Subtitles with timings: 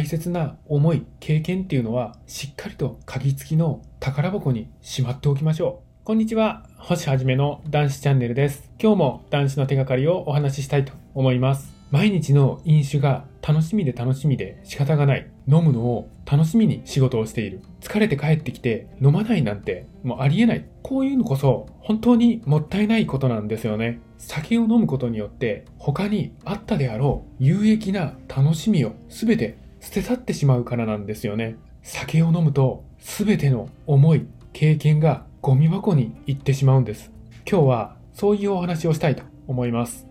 [0.00, 6.06] 大切な思い、経験っていうのは、しっかりと鍵付きの宝箱にしまっておきましょう。
[6.06, 6.66] こんにちは。
[6.78, 8.70] 星はじめの男子チャンネルです。
[8.82, 11.74] 今日も男子の手がかりをお話ししたいと思います。
[11.90, 15.30] 毎日の飲酒が楽しみで楽しみで仕方がない。
[15.46, 17.60] 飲むのを楽しみに仕事をしている。
[17.82, 20.64] 疲れて帰ってきて飲まないなんてもうありえない。
[20.80, 24.00] こういうのこそ本当にもったいないことなんですよね。
[24.16, 31.56] 酒を飲むことによって他にあったであろう有益な楽しみを全て捨て去ってしまうからなんですよね。
[31.82, 37.10] 酒を飲むと全ての思い、経験がゴミ箱に行ってしまうんです。
[37.50, 40.06] 今日はそういうお話をしたいと思います。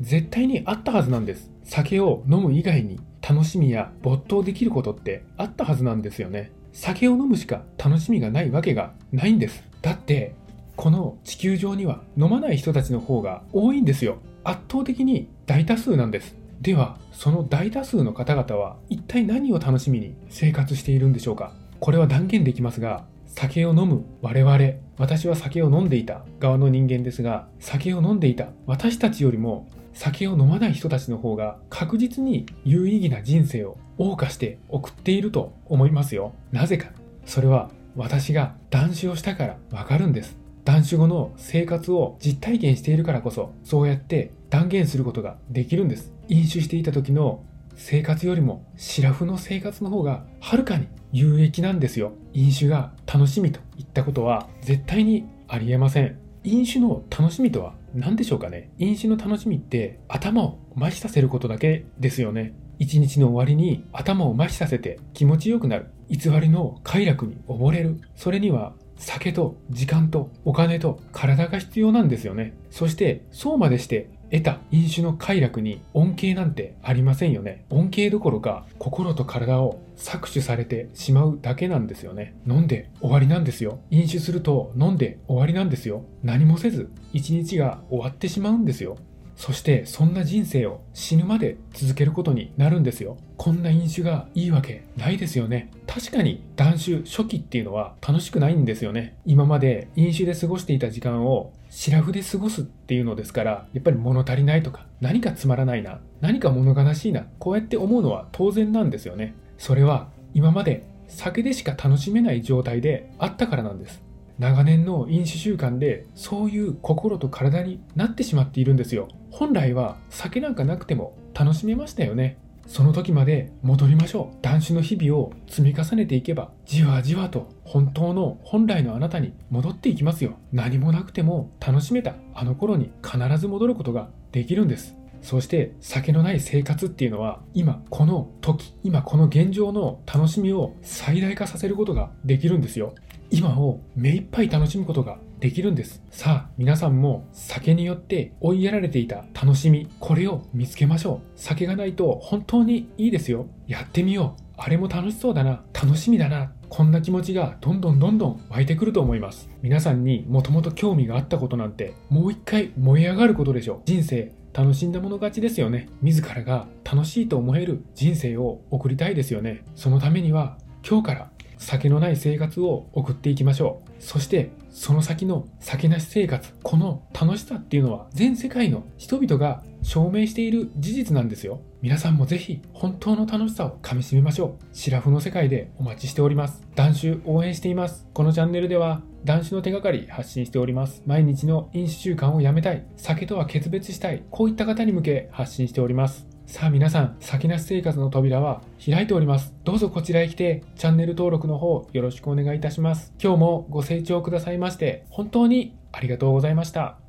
[0.00, 1.50] 絶対にあったはずなんです。
[1.64, 6.50] 酒を飲む以外に楽しみや没頭できることってあったはずなんですよね。
[6.72, 9.62] 酒を飲むしか楽しみがないわけがないんです。
[9.82, 10.34] だって、
[10.74, 14.18] この地球上には飲まない人たちの方が多いんですよ。
[14.42, 16.36] 圧倒的に大多数なんです。
[16.62, 21.52] では、その大多数の方々は一体何を楽しみに生活しているんでしょうか？
[21.80, 24.58] これは断言できますが、酒を飲む我々、
[24.96, 36.32] 私は酒を飲んでいた側の人間ですが、酒を飲んでいた私たちよりも酒を飲まない人たちの方が確実に有意義な人生を謳歌して送っていると思いますよ。
[36.52, 36.92] なぜか。
[37.26, 40.36] それは私が断酒をしたからわかるんです。
[40.64, 46.12] 断酒後の生活を実体験しているからこそ、そうやって断言することができるんです。
[46.28, 47.42] 飲酒していた時の
[47.74, 52.12] 生活よりもシラフの生活の方がはるかに有益なんですよ。
[52.34, 56.18] 飲酒が楽しみといったことは絶対にありえません。
[56.44, 62.52] 飲酒の楽しみとは何でしょうかね飲酒の楽しみって頭を麻痺させることだけですよね。
[62.78, 65.86] 一日の終わりに頭を麻痺させて気持ちよくなる。
[66.10, 67.98] 偽りの快楽に溺れる。
[68.16, 72.54] それには酒と時間とお金と体が必要なんですよね。
[72.70, 77.66] そしてそうまでして得た飲酒の快楽に恩恵なんてありませんよね。
[77.68, 82.34] 恩恵どころか心と体を搾取されてしまうだけなんですよね。
[82.48, 83.80] 飲んで終わりなんですよ。
[83.90, 86.04] 飲酒すると飲んで終わりなんですよ。
[86.22, 88.96] 何もせず一日が終わってしまうんですよ。
[89.36, 93.18] そしてそんな人生を死ぬまで続けることになるんですよ。
[93.36, 95.70] こんな飲酒がいいわけないですよね。
[95.86, 99.16] 確かに断酒初期っていうのは楽しくないんですよね。
[99.26, 109.34] 今まで飲酒で過ごしていた時間をシラフで過ごすっていうのですから、やっぱり物足りないとか、何かつまらないな、何か物悲しいな、こうやって思うのは当然なんですよね。
[109.56, 114.02] それは今まで酒でしか楽しめない状態であったからなんです。
[114.38, 119.08] 長年の飲酒習慣でそういう心と体になってしまっているんですよ。
[119.30, 122.36] 本来は酒なんかなくても楽しめましたよね。
[122.72, 124.38] その時まで戻りましょう。
[124.40, 130.38] 断酒の日々を積み重ねていけば、じわじわと本当の本来のあなたに戻っていきますよ。
[130.52, 134.96] 何もなくても楽しめたあの頃に必ず戻ることができるんです。
[135.20, 142.94] そして酒のない生活っていうのは今この時、今この現状の楽しみを最大化させることができるんですよ。
[143.34, 146.02] 今を目いっぱい楽しむことができるんです。
[146.10, 151.26] さあ、皆さんも酒によって追いやられていた楽しみ、これを見つけましょう。
[151.34, 153.46] 酒がないと本当にいいですよ。
[153.66, 154.42] やってみよう。
[154.58, 155.64] あれも楽しそうだな。
[155.72, 156.52] 楽しみだな。
[156.68, 159.48] こんな気持ちがどんどんどんどん湧いてくると思います。
[159.62, 163.80] 皆さんにもともと興味があったことなんて、もう一回燃え上がることでしょう。
[163.86, 165.88] 人生、楽しんだもの勝ちですよね。
[166.02, 169.64] 自らが楽しいと思える人生を送りたいですよね。
[169.74, 171.30] そのためには、今日から
[171.62, 173.92] 酒のない生活を送っていきましょう。
[173.98, 181.60] そして、その先の酒なし生活、この楽しさっていうのは全世界の人々が証明している事実なんですよ。
[181.82, 184.64] 皆さんもぜひ本当の楽しさをかみしめましょう。
[184.72, 186.62] シラフの世界でお待ちしております。
[186.74, 188.06] 男子応援しています。
[188.12, 191.02] このチャンネルでは男子の手がかり発信しております。
[191.06, 196.31] 毎日の飲酒習慣をやめたい、酒とは決別したい、こういった方に向け発信しております。
[196.52, 199.54] さあ皆さん、先なし生活の扉は開いております。
[199.64, 203.14] どうぞこちらへ来て、チャンネル登録の方よろしくお願いいたします。
[203.18, 207.01] 今日もご清聴くださいまして、本当にありがとうございました。